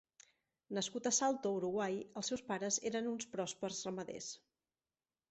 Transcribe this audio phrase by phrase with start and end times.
[0.75, 4.31] Nascut a Salto, Uruguai, els seus pares eren uns pròspers ramaders.